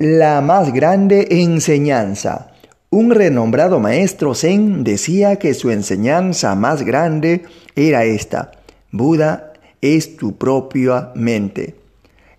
La 0.00 0.40
más 0.42 0.72
grande 0.72 1.26
enseñanza. 1.28 2.52
Un 2.88 3.10
renombrado 3.10 3.80
maestro 3.80 4.32
Zen 4.32 4.84
decía 4.84 5.40
que 5.40 5.54
su 5.54 5.72
enseñanza 5.72 6.54
más 6.54 6.84
grande 6.84 7.42
era 7.74 8.04
esta. 8.04 8.52
Buda 8.92 9.54
es 9.80 10.16
tu 10.16 10.36
propia 10.36 11.10
mente. 11.16 11.74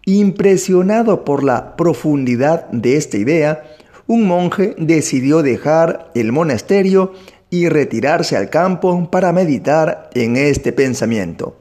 Impresionado 0.06 1.26
por 1.26 1.44
la 1.44 1.76
profundidad 1.76 2.70
de 2.70 2.96
esta 2.96 3.18
idea, 3.18 3.64
un 4.08 4.26
monje 4.26 4.74
decidió 4.78 5.44
dejar 5.44 6.12
el 6.16 6.32
monasterio 6.32 7.12
y 7.50 7.68
retirarse 7.68 8.38
al 8.38 8.50
campo 8.50 9.12
para 9.12 9.34
meditar 9.34 10.10
en 10.14 10.38
este 10.38 10.72
pensamiento. 10.72 11.58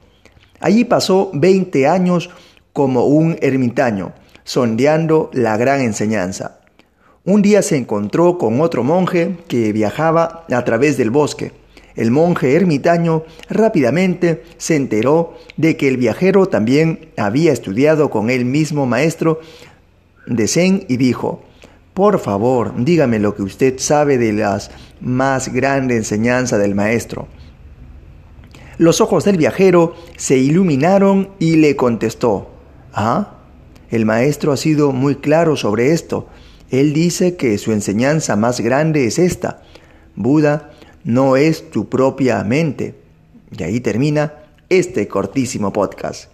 Allí 0.60 0.84
pasó 0.84 1.32
20 1.34 1.88
años 1.88 2.30
como 2.72 3.06
un 3.06 3.36
ermitaño, 3.42 4.12
sondeando 4.48 5.28
la 5.34 5.58
gran 5.58 5.82
enseñanza. 5.82 6.60
Un 7.26 7.42
día 7.42 7.60
se 7.60 7.76
encontró 7.76 8.38
con 8.38 8.62
otro 8.62 8.82
monje 8.82 9.36
que 9.46 9.74
viajaba 9.74 10.46
a 10.50 10.64
través 10.64 10.96
del 10.96 11.10
bosque. 11.10 11.52
El 11.96 12.10
monje 12.10 12.56
ermitaño 12.56 13.24
rápidamente 13.50 14.42
se 14.56 14.74
enteró 14.74 15.34
de 15.58 15.76
que 15.76 15.88
el 15.88 15.98
viajero 15.98 16.46
también 16.46 17.10
había 17.18 17.52
estudiado 17.52 18.08
con 18.08 18.30
el 18.30 18.46
mismo 18.46 18.86
maestro 18.86 19.40
de 20.26 20.48
Zen 20.48 20.86
y 20.88 20.96
dijo, 20.96 21.42
por 21.92 22.18
favor, 22.18 22.72
dígame 22.74 23.18
lo 23.18 23.34
que 23.34 23.42
usted 23.42 23.74
sabe 23.76 24.16
de 24.16 24.32
las 24.32 24.70
más 25.02 25.52
grande 25.52 25.94
enseñanza 25.94 26.56
del 26.56 26.74
maestro. 26.74 27.28
Los 28.78 29.02
ojos 29.02 29.24
del 29.24 29.36
viajero 29.36 29.94
se 30.16 30.38
iluminaron 30.38 31.28
y 31.38 31.56
le 31.56 31.76
contestó, 31.76 32.48
¿ah? 32.94 33.34
El 33.90 34.04
maestro 34.04 34.52
ha 34.52 34.56
sido 34.56 34.92
muy 34.92 35.16
claro 35.16 35.56
sobre 35.56 35.92
esto. 35.92 36.28
Él 36.70 36.92
dice 36.92 37.36
que 37.36 37.56
su 37.58 37.72
enseñanza 37.72 38.36
más 38.36 38.60
grande 38.60 39.06
es 39.06 39.18
esta. 39.18 39.62
Buda 40.14 40.72
no 41.04 41.36
es 41.36 41.70
tu 41.70 41.88
propia 41.88 42.44
mente. 42.44 42.94
Y 43.56 43.62
ahí 43.62 43.80
termina 43.80 44.34
este 44.68 45.08
cortísimo 45.08 45.72
podcast. 45.72 46.30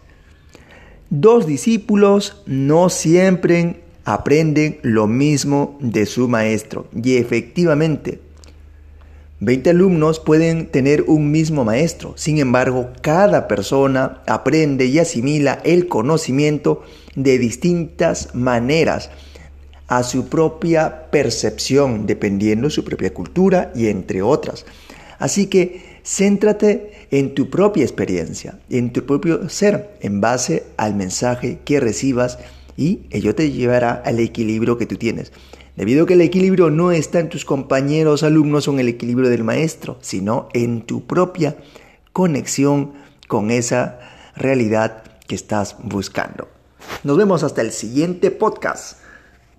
Dos 1.10 1.46
discípulos 1.46 2.42
no 2.46 2.88
siempre 2.88 3.82
aprenden 4.04 4.78
lo 4.82 5.06
mismo 5.06 5.78
de 5.80 6.06
su 6.06 6.28
maestro. 6.28 6.88
Y 6.92 7.16
efectivamente, 7.16 8.20
20 9.44 9.70
alumnos 9.70 10.20
pueden 10.20 10.66
tener 10.66 11.02
un 11.02 11.30
mismo 11.30 11.64
maestro, 11.64 12.14
sin 12.16 12.38
embargo, 12.38 12.90
cada 13.00 13.48
persona 13.48 14.22
aprende 14.26 14.86
y 14.86 14.98
asimila 14.98 15.60
el 15.64 15.88
conocimiento 15.88 16.82
de 17.14 17.38
distintas 17.38 18.34
maneras 18.34 19.10
a 19.88 20.02
su 20.02 20.28
propia 20.28 21.10
percepción, 21.10 22.06
dependiendo 22.06 22.68
de 22.68 22.74
su 22.74 22.84
propia 22.84 23.12
cultura 23.12 23.72
y 23.74 23.88
entre 23.88 24.22
otras. 24.22 24.64
Así 25.18 25.46
que 25.46 26.00
céntrate 26.04 27.06
en 27.10 27.34
tu 27.34 27.50
propia 27.50 27.84
experiencia, 27.84 28.58
en 28.70 28.92
tu 28.92 29.04
propio 29.04 29.48
ser, 29.48 29.96
en 30.00 30.20
base 30.20 30.64
al 30.76 30.94
mensaje 30.94 31.58
que 31.64 31.80
recibas 31.80 32.38
y 32.76 33.02
ello 33.10 33.34
te 33.34 33.50
llevará 33.50 33.92
al 34.04 34.20
equilibrio 34.20 34.78
que 34.78 34.86
tú 34.86 34.96
tienes. 34.96 35.32
Debido 35.76 36.04
a 36.04 36.06
que 36.06 36.14
el 36.14 36.20
equilibrio 36.20 36.70
no 36.70 36.92
está 36.92 37.18
en 37.18 37.28
tus 37.28 37.44
compañeros 37.44 38.22
alumnos 38.22 38.68
o 38.68 38.72
en 38.72 38.80
el 38.80 38.88
equilibrio 38.88 39.28
del 39.28 39.42
maestro, 39.42 39.98
sino 40.00 40.48
en 40.52 40.82
tu 40.82 41.06
propia 41.06 41.56
conexión 42.12 42.92
con 43.26 43.50
esa 43.50 43.98
realidad 44.36 45.02
que 45.26 45.34
estás 45.34 45.76
buscando. 45.82 46.48
Nos 47.02 47.16
vemos 47.16 47.42
hasta 47.42 47.62
el 47.62 47.72
siguiente 47.72 48.30
podcast. 48.30 48.98